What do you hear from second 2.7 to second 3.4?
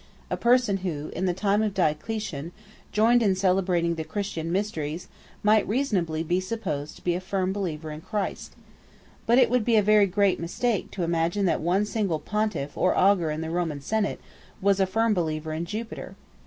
joined in